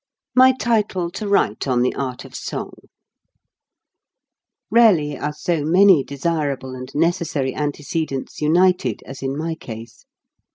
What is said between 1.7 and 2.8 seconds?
THE ART OF SONG